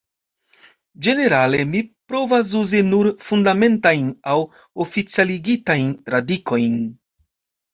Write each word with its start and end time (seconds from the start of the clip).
Ĝenerale 1.07 1.59
mi 1.73 1.81
provas 2.13 2.53
uzi 2.61 2.81
nur 2.87 3.11
Fundamentajn 3.27 4.09
aŭ 4.33 4.41
oficialigitajn 4.87 5.93
radikojn. 6.17 6.83